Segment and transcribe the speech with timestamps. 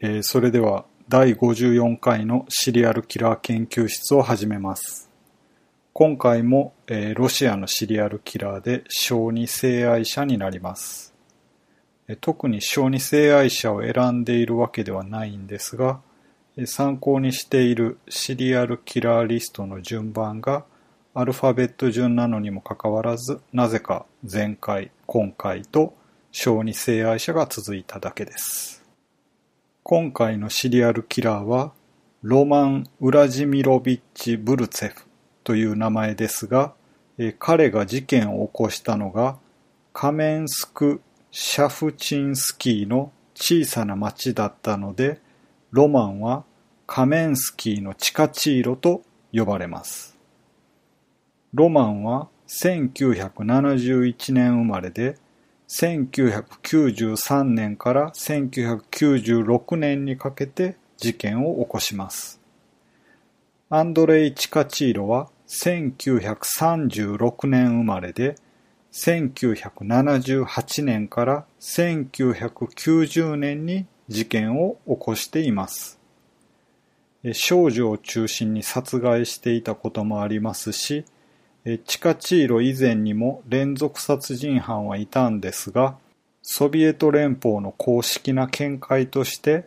[0.00, 5.10] えーそれでは第54回のシリアルキラー研究室を始めます。
[5.92, 11.14] 今回も、えーロシアのシリアルキラーで小児性愛者になります。
[12.20, 16.00] 特に小児性愛者を選んでいるわけではないんですが、
[16.66, 20.64] 参考にしているシリアルキラーリストの順番が
[21.12, 25.96] アルファベット順なのにもかかわらず、なぜか前回、今回と
[26.30, 28.87] 小児性愛者が続いただけです。
[29.90, 31.72] 今回のシリアルキラーは、
[32.20, 35.06] ロマン・ウラジミロビッチ・ブルツェフ
[35.44, 36.74] という名前ですが、
[37.38, 39.38] 彼が事件を起こしたのが、
[39.94, 45.22] カメンスク・シャフチンスキーの小さな町だったので、
[45.70, 46.44] ロマンは
[46.86, 49.00] カメンスキーの地下チーロと
[49.32, 50.18] 呼ばれます。
[51.54, 55.16] ロマンは1971年生まれで、
[55.68, 62.40] 1993年から1996年にかけて事件を起こします。
[63.70, 68.36] アンドレイ・チカチーロは1936年生まれで、
[68.92, 75.98] 1978年から1990年に事件を起こしています。
[77.32, 81.04] 少女を中心に殺害していたこともありますし、
[81.84, 85.96] チカチーロ以前にも連続殺人犯はいたんですが、
[86.42, 89.66] ソビエト連邦の公式な見解として、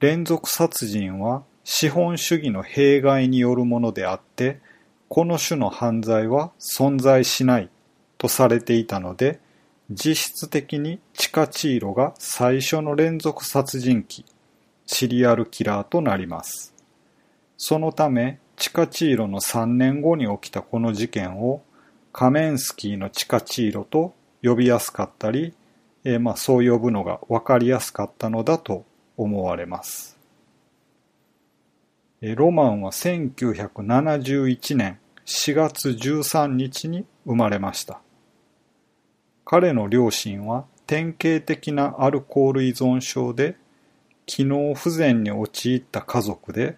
[0.00, 4.60] 連続殺人は資本主義の弊害によるものであって、
[5.08, 7.70] この種の犯罪は存在しない
[8.18, 9.40] とされていたので、
[9.90, 14.26] 実質的にチカチーロが最初の連続殺人鬼、
[14.86, 16.74] シリアルキラーとなります。
[17.56, 21.62] そのため、チカチーロの3年後に起きたこの事件を
[22.12, 25.54] カメンスキーのチカチーロと呼びやすかったり、
[26.02, 28.84] えーまあそう呼ぶのが分かりやすかったのだと
[29.16, 30.18] 思われます。
[32.20, 38.00] ロマンは1971年4月13日に生まれました。
[39.44, 43.56] 彼の両親は典型的なアルコール依存症で
[44.26, 46.76] 機能不全に陥った家族で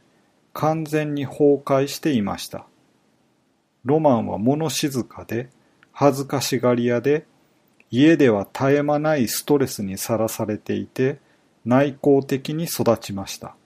[0.53, 2.67] 完全に崩壊していました。
[3.85, 5.49] ロマンは物静かで
[5.93, 7.27] 恥ずかしがり屋で
[7.91, 11.19] 家では絶え間ないストレスにさらされていて
[11.65, 13.57] 内向的に育ちました。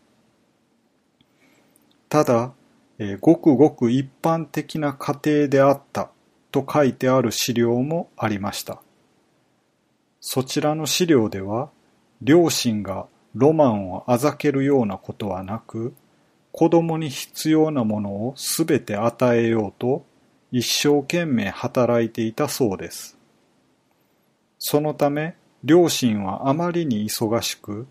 [2.09, 2.53] ただ、
[2.99, 6.11] えーごくごく一般的な家庭であった
[6.53, 8.81] と書いてある資料もありました。
[10.21, 11.71] そちらの資料では、
[12.23, 15.93] 両親がロマンをあざけるようなことはなく、
[16.57, 20.07] 子供に必要なものをすべて与えようと
[20.53, 23.19] 一生懸命働いていたそうです。
[24.59, 25.35] そのため、
[25.65, 27.89] 両親はあまりに忙しく、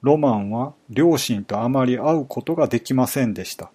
[0.00, 3.72] ロマンは両親とあまり会うことができませんでした。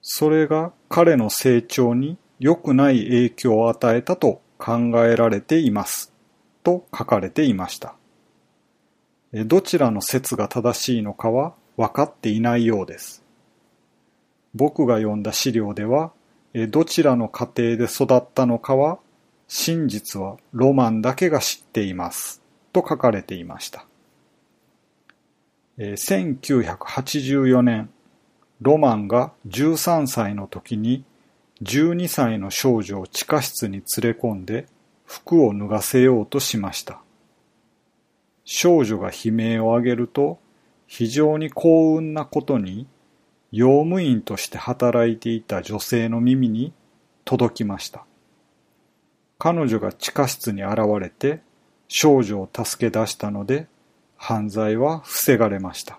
[0.00, 6.12] それが彼の成長に良くない影響を与えたと考えられています。
[6.62, 7.96] と書かれていました。
[9.32, 13.22] どちらの説が正しいのかは分かっていないようです。
[14.54, 16.12] 僕が読んだ資料では、
[16.68, 18.98] どちらの家庭で育ったのかは、
[19.48, 22.42] 真実はロマンだけが知っています。
[22.72, 23.86] と書かれていました。
[25.78, 27.90] 1984年、
[28.60, 31.04] ロマンが13歳の時に
[31.62, 34.66] 12歳の少女を地下室に連れ込んで
[35.04, 37.00] 服を脱がせようとしました。
[38.44, 40.38] 少女が悲鳴を上げると
[40.86, 42.86] 非常に幸運なことに
[43.52, 46.72] 用務員として働いていた女性の耳に
[47.24, 48.04] 届きました。
[49.38, 51.40] 彼女が地下室に現れて
[51.88, 53.66] 少女を助け出したので
[54.16, 55.98] 犯罪は防がれました。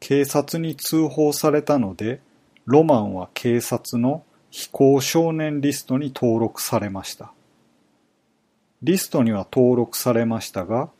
[0.00, 2.20] 警察に通報されたので、
[2.66, 7.32] ロマンは警察の非行少年リストに登録されました。
[8.82, 10.90] リストには登録されましたが、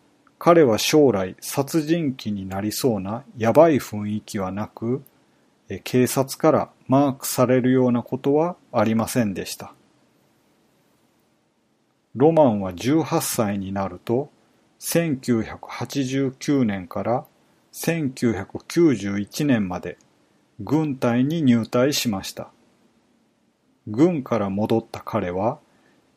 [0.45, 5.05] 彼は将来殺人鬼になりそうなやばい雰囲気はなく、
[5.85, 9.73] 警察からマークされるようなことはありませんでした。
[12.17, 14.33] ロマンは18歳になると、
[14.81, 17.25] 1989年から
[17.73, 19.97] 1991年まで
[20.59, 22.49] 軍隊に入隊しました。
[23.87, 25.61] 軍から戻った彼は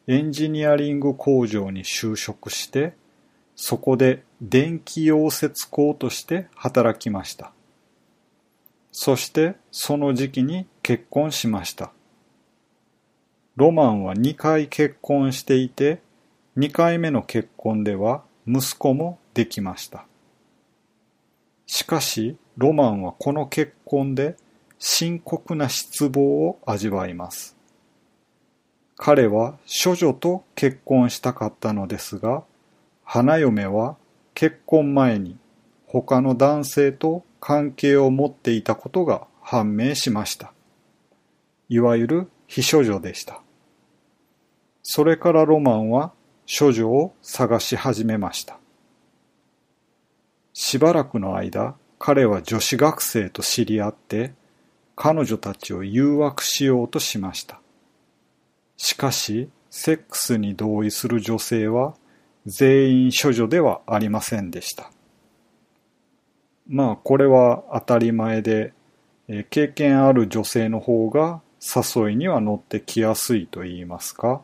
[0.07, 2.95] エンジニアリング工場に就職して、
[3.55, 7.51] そこで電気溶接工として働きました。
[8.91, 11.91] そしてその時期に結婚しました。
[13.55, 16.01] ロマンは2回結婚していて、
[16.57, 20.05] 2回目の結婚では息子もできました。
[21.65, 24.37] しかし、ロマンはこの結婚で
[24.77, 27.55] 深刻な失望を味わいます。
[28.97, 32.43] 彼は処女と結婚したかったのですが、
[33.05, 33.95] 花嫁は
[34.33, 35.37] 結婚前に
[35.87, 40.51] 他の男性と関係を持っていたことが判明しました。
[41.69, 43.41] いわゆる非処女でした。
[44.83, 46.11] それからロマンは
[46.47, 48.59] 処女を探し始めました。
[50.53, 54.33] しばらくの間、彼は女子学生と知り合って、
[54.95, 57.59] 彼女たちを誘惑しようとしました。
[58.77, 61.95] しかし、セックスに同意する女性は
[62.45, 64.91] 全員処女ではありませんでした。
[66.67, 68.73] まあ、これは当たり前で、
[69.27, 74.41] え経験ある女性の方が誘いには乗ってきやすいと言いますか、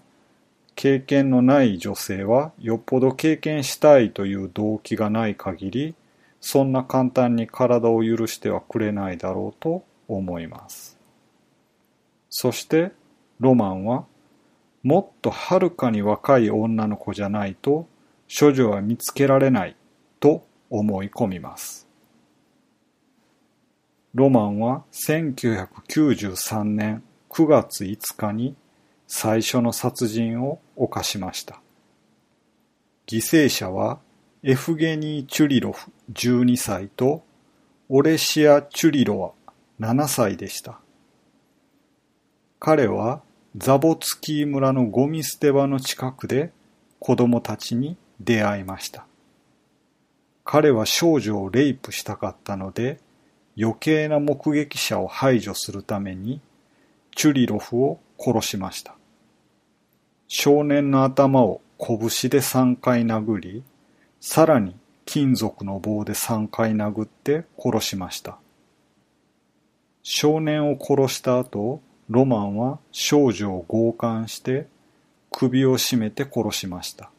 [0.76, 5.96] 経験のない女性はよっぽど経験したいという動機がない限り、
[6.40, 10.98] そんな簡単に体を許してはくれないだろうと思います。
[12.30, 12.92] そして、
[13.40, 14.06] ロマンは、
[14.82, 17.88] もっとはるかに若い女の子じゃないと、
[18.34, 19.76] 処女は見つけられない
[20.20, 21.88] と思い込みます。
[24.14, 28.56] ロマンは1993年9月5日に
[29.08, 31.62] 最初の殺人を犯しました。
[33.08, 34.00] 犠牲者は
[34.44, 37.24] エフゲニー・チュリロフ12歳と
[37.90, 39.32] オレシア・チュリロワ
[39.80, 40.80] 7歳でした。
[42.60, 43.22] 彼は
[43.58, 46.54] ザボツキー村のゴミ捨て場の近くで
[47.00, 49.06] 子供たちに出会いました。
[50.44, 53.00] 彼は少女をレイプしたかったので
[53.58, 56.42] 余計な目撃者を排除するために
[57.16, 58.96] チュリロフを殺しました。
[60.28, 61.98] 少年の頭を拳
[62.30, 63.64] で3回殴り、
[64.20, 64.76] さらに
[65.06, 68.38] 金属の棒で3回殴って殺しました。
[70.04, 74.68] 少年を殺した後、ロマンは少女を強姦して
[75.32, 77.12] 首を絞めて殺しました。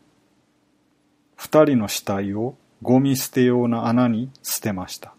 [1.42, 5.12] 二人の死体をゴミ捨て用の穴に捨てました。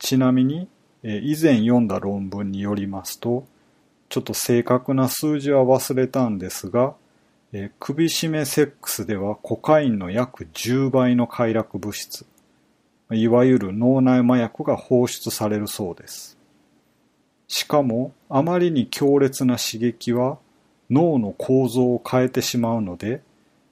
[0.00, 0.66] ちなみに、
[1.04, 3.46] 以前読んだ論文によりますと、
[4.08, 6.94] ちょっと正確な数字は忘れたんですが、
[7.78, 12.26] 首絞めセックスではコカインの約10倍の快楽物質、
[13.12, 16.36] いわゆる脳内麻薬が放出されるそうです。
[17.46, 20.38] しかも、あまりに強烈な刺激は
[20.90, 23.22] 脳の構造を変えてしまうので、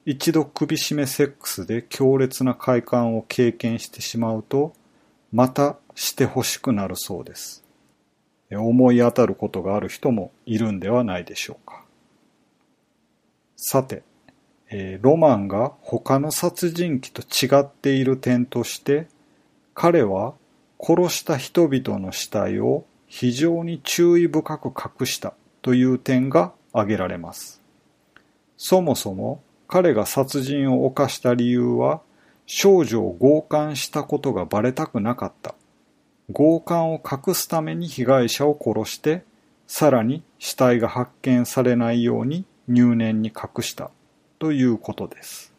[0.07, 4.73] 一度首絞めセックスで強烈な快感を経験してしまうと、
[5.33, 7.63] またしてほしくなるそうです。
[8.51, 11.85] 思い当たることがある人もいるんではないでしょうか。
[13.57, 14.03] さて、
[14.71, 19.07] えー、ロマンが他の殺人鬼と違っている点として、
[19.75, 20.35] 彼は
[20.81, 27.61] 殺した人々の死体を非常に注意深く隠したという点が挙げられます。
[28.57, 29.43] そもそも
[29.73, 32.01] 彼が殺人を犯した理由は
[32.45, 35.55] 少女を強姦したことがバレたくなかった。
[36.33, 39.23] 強姦を隠すために被害者を殺して、
[39.69, 43.93] さらに死体が発見されないように入念に隠した
[44.41, 45.55] ということです。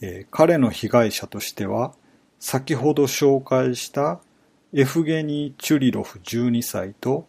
[0.00, 1.92] えー、彼の被害者としては、
[2.40, 4.18] 先ほど紹介した
[4.72, 7.26] エフゲニー・チュリロフ12歳と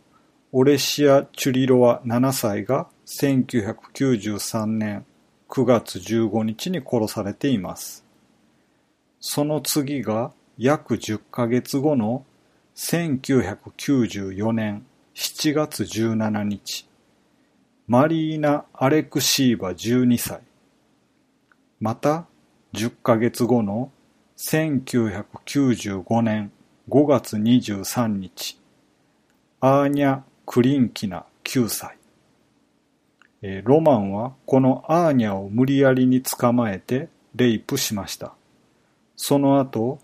[0.54, 5.06] オレシア・チュリロワ7歳が1993年
[5.48, 8.04] 9月15日に殺されています。
[9.20, 12.26] その次が約10ヶ月後の
[12.76, 16.88] 1994年7月17日、
[17.88, 20.42] マリーナ・アレクシーバ12歳。
[21.80, 22.26] また、
[22.74, 23.92] 10ヶ月後の
[24.38, 26.52] 1995年
[26.90, 28.60] 5月23日、
[29.62, 31.98] アーニャ・クリンキナ9歳。
[33.64, 38.34] ロマンはこのアーニャを無理やりに捕まえてレイプしました。
[39.16, 40.00] その後、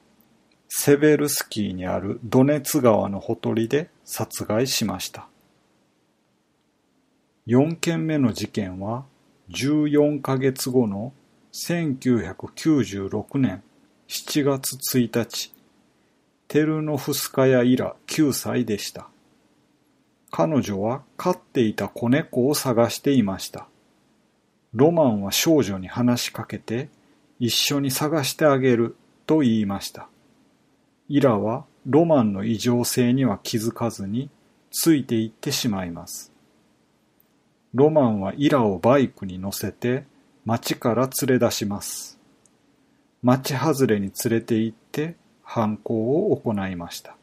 [0.67, 5.27] セベルスキーにあるドネツ川のほとりで殺害しました。
[7.47, 9.05] 4件目の事件は
[9.49, 11.11] 14ヶ月後の
[11.53, 13.63] 1996年
[14.07, 15.53] 7月1日、
[16.47, 19.07] テルノフスカヤイラ9歳でした。
[20.31, 23.67] 彼女は飼っていた子猫を探していました。
[24.73, 26.89] ロマンは少女に話しかけて
[27.39, 28.95] 一緒に探してあげる
[29.27, 30.07] と言いました。
[31.09, 34.29] イラはロマンの異常性には気づかずに
[34.71, 36.31] ついていってしまいます。
[37.73, 40.05] ロマンはイラをバイクに乗せて
[40.45, 42.17] 町から連れ出します。
[43.21, 47.17] 町外れに連れて行って犯行を行いました。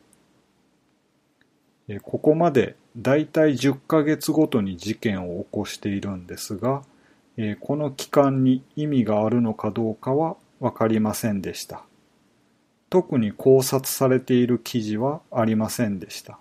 [2.03, 6.83] ここまでだいたい10ヶ月ごとに事件を起こしているんですが、
[7.61, 11.85] この期間に意味があるのかどうかはわかりませんでした。
[12.91, 16.39] 特に考察されている記事はありませんでした。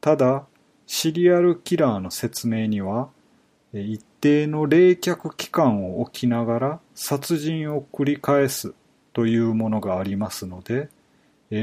[0.00, 0.46] ただ、
[0.86, 3.08] シリアルキラーの説明には、
[3.72, 8.74] 一定の冷却期間を置きながら殺人を繰り返す
[9.12, 10.88] というものがありますので、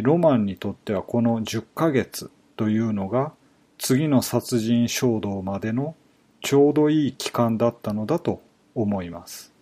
[0.02, 3.32] ロマンにとってはこの10ヶ月というのが
[3.78, 5.96] 次の殺人衝動までの
[6.42, 8.42] ちょうどいい期間だったのだと
[8.76, 9.54] 思います。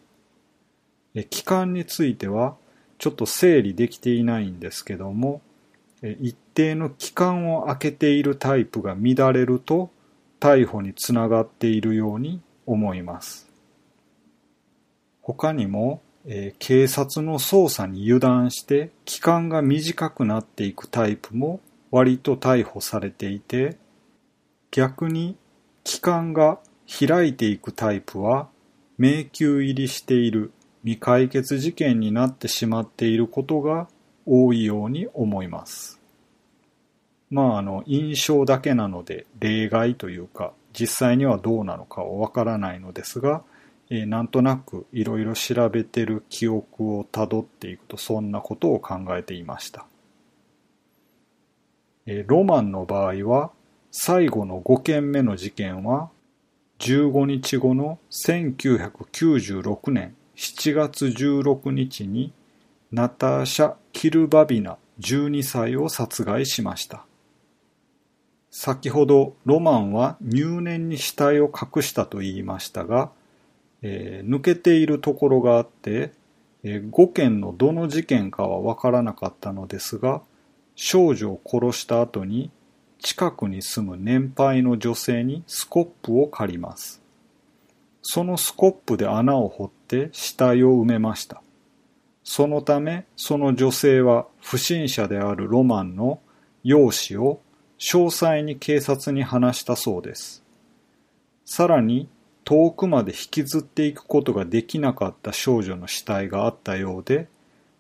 [1.30, 2.56] 期間については
[2.98, 5.42] ちょっと整理できていないんですけども、
[6.02, 9.92] 一定の期間を空けているタイプが乱れると
[10.40, 13.48] 逮捕につながっているように思います。
[15.22, 21.60] 他にも、え、警察の捜査に油断して期間が短くなっていくタイプも
[21.92, 23.78] 割と逮捕されていて、
[24.72, 25.38] 逆に
[25.84, 28.48] 期間が開いていくタイプは
[28.98, 30.52] 迷宮入りしている
[30.84, 33.88] 未解決事件になってしまっていることが
[34.26, 36.00] 多いように思います。
[37.30, 43.44] まああの印象だけなので例外というか実際にはどうなのかはわからないのですが、
[43.90, 49.86] えー、なんとなくいろいろ調べてる記憶をたどっていくとそんなことを考えていました。
[52.26, 53.52] ロマンの場合は
[53.92, 56.10] 最後の5件目の事件は
[56.80, 62.32] 15日後の1996年7月16日に
[62.92, 67.06] ナターシャ・キルバビナ12歳を殺害しました。
[68.52, 73.12] 先ほどロマンは入念に死体を隠したと言いましたが、
[73.82, 76.12] えー、抜けているところがあって、
[76.64, 80.22] えー、5件のどの事件かはわからなかったのですが、
[80.78, 82.52] 少女を殺した後に
[83.00, 87.02] 近くに住む年配の女性にスコップを借ります。
[88.04, 91.42] そのスコップで穴を掘って死体を埋めました。
[92.24, 96.20] そのため、その女性は不審者であるロマンの
[96.64, 97.42] 容姿を
[97.80, 100.44] 詳細に警察に話したそうです。
[101.44, 102.08] さらに、
[102.44, 107.28] 遠くまで引きずっていくことができなかった少女の死体があったようで、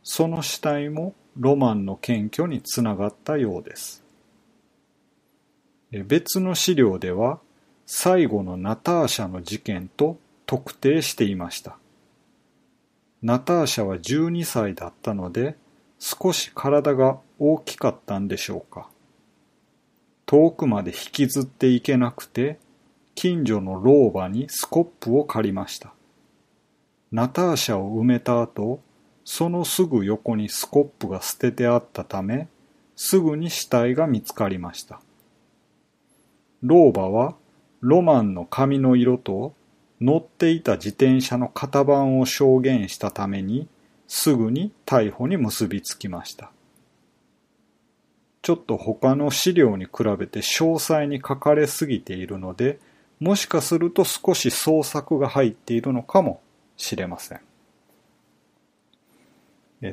[0.03, 4.03] その死体もロマンの検挙につながったようです。
[5.91, 7.39] 別の資料では、
[7.85, 11.77] 最後のナターシャの事件と特定していました。
[13.21, 15.55] ナターシャは12歳だったので
[15.99, 18.89] 少し体が大きかったんでしょうか。
[20.25, 22.59] 遠くまで引きずっていけなくて
[23.15, 25.93] 近所の老婆にスコップを借りました。
[27.11, 28.81] ナターシャを埋めた後、
[29.29, 32.47] そのすぐ横にスコップが捨ててあったため、
[32.95, 35.01] すぐに死体が見つかりました。
[36.63, 37.35] 老婆は
[37.81, 39.53] ロマンの髪の色と
[39.99, 43.67] 乗っていた自転車の型番を証言したために
[44.07, 46.53] すぐに逮捕に結びつきました。
[48.41, 52.79] ちょっと他の資料に比べて詳細に書かれすぎているので、
[53.19, 56.39] もしかすると少し創作が入っているのかも
[56.77, 57.46] しれません。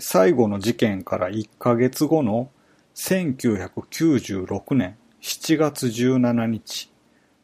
[0.00, 2.50] 最後の事件から1ヶ月後の
[2.94, 6.90] 1996年7月17日、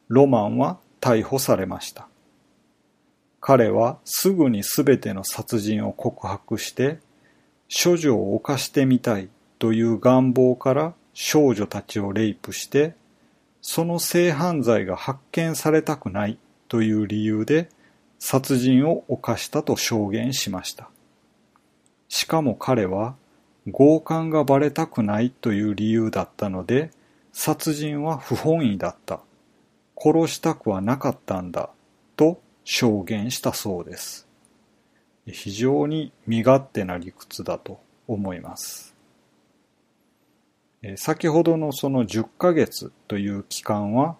[0.09, 2.09] ロマンは逮捕されました。
[3.41, 6.99] 彼はすぐにすべての殺人を告白して、
[7.71, 9.29] 処女を犯してみたい
[9.59, 12.95] という願望から少女たちをレイプして、
[13.63, 17.69] その性犯罪が発見されたくないという理由で
[18.19, 20.91] 殺人を犯したと証言しました。
[22.11, 23.15] しかも彼は
[23.73, 26.91] 強姦がバレたくないという理由だったので、
[27.33, 29.21] 殺人は不本意だった。
[29.97, 31.71] 殺したくはなかったんだ。
[32.17, 34.27] と証言したそうです。
[35.27, 38.97] 非常に身勝手な理屈だと思います。
[40.97, 44.17] 先ほどのその10ヶ月という期間は、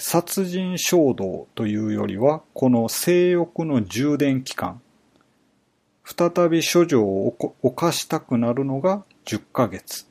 [0.00, 4.80] 殺人衝動というよりは、この性欲の充電期間、
[6.04, 10.06] 再び処女を犯したくなるのが10ヶ月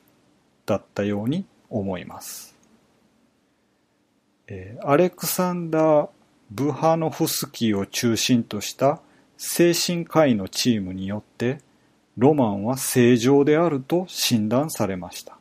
[0.66, 2.54] だったように思います。
[4.48, 6.08] えー、アレクサンダー・
[6.50, 9.00] ブハノフスキーを中心とした
[9.38, 11.60] 精神科医のチームによって
[12.16, 15.38] ロマンは正常であると診断されました。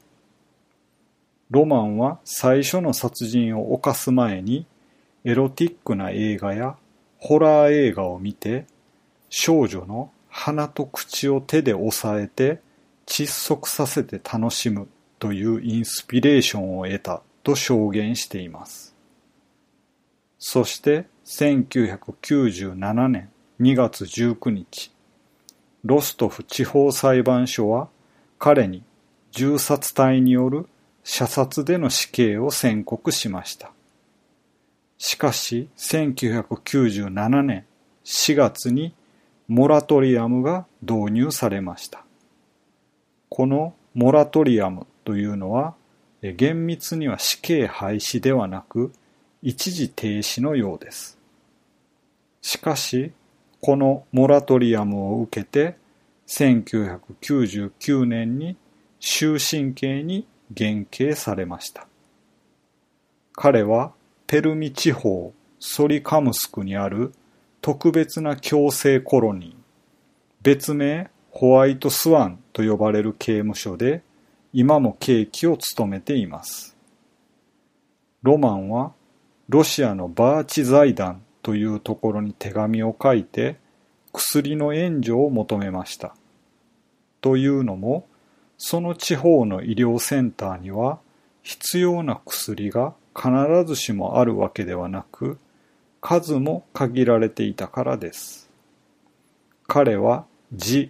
[1.49, 4.65] ロマンは最初の殺人を犯す前に
[5.23, 6.75] エロティックな映画や
[7.19, 8.65] ホラー映画を見て
[9.29, 12.59] 少女の鼻と口を手で押さえて
[13.05, 14.87] 窒息させて楽しむ
[15.19, 18.95] というインスピレーションを得たと証言しています。
[20.39, 23.29] そして1997年
[23.61, 24.91] 2月19日、
[25.85, 27.87] ロストフ地方裁判所は
[28.39, 28.81] 彼に
[29.31, 30.67] 銃殺隊による
[31.03, 33.71] 射殺での死刑を宣告しました。
[34.97, 37.65] しかし1997年
[38.03, 38.95] 4月に
[39.47, 42.05] モラトリアムが導入されました。
[43.29, 45.75] このモラトリアムというのは
[46.21, 48.93] 厳密には死刑廃止ではなく
[49.41, 51.17] 一時停止のようです。
[52.41, 53.11] しかし
[53.59, 55.77] このモラトリアムを受けて
[56.27, 58.55] 1999年に
[58.99, 61.87] 終身刑に減刑されました。
[63.33, 63.91] 彼は
[64.27, 67.13] ペルミ地方ソリカムスクにある
[67.63, 69.55] 特別な強制コロニー、
[70.41, 74.03] 別名ホワイトスワンと呼ばれる刑務所で
[74.51, 76.75] 今も刑期を務めています。
[78.21, 78.91] ロマンは
[79.47, 83.55] ロシアのバーチ財団というところに手紙を書いて
[84.11, 86.17] 薬の援助を求めました。
[87.21, 88.05] というのも、
[88.57, 90.99] その地方の医療センターには
[91.43, 93.31] 必要な薬が必
[93.65, 95.37] ずしもあるわけではなく、
[96.03, 98.49] 数も限られていたからです。
[99.67, 100.89] 彼は痔、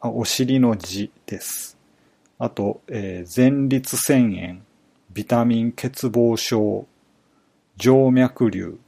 [0.00, 1.76] あお尻の痔です。
[2.38, 4.60] あと、えー、前立腺炎、
[5.12, 6.86] ビタミン欠乏症、
[7.78, 8.78] 静脈瘤、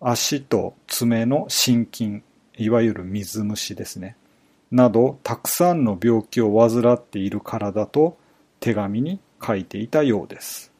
[0.00, 2.22] 足と爪の心筋、
[2.58, 4.16] いわゆる水虫ですね。
[4.70, 8.18] など、たくさんの病気を患っているからだと
[8.60, 10.70] 手紙に書いていたようです。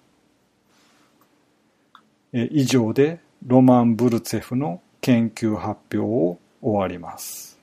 [2.34, 7.53] 以上でロマン・ブルツェフの研究発表を終わります。